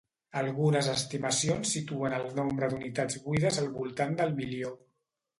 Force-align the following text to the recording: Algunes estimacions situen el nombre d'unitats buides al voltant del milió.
Algunes 0.39 0.87
estimacions 0.93 1.73
situen 1.75 2.15
el 2.19 2.25
nombre 2.39 2.69
d'unitats 2.71 3.19
buides 3.25 3.59
al 3.65 3.69
voltant 3.75 4.17
del 4.23 4.33
milió. 4.41 4.73